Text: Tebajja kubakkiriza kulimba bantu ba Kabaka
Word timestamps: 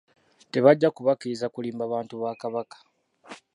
Tebajja 0.51 0.89
kubakkiriza 0.95 1.45
kulimba 1.53 1.91
bantu 1.93 2.13
ba 2.21 2.31
Kabaka 2.41 2.77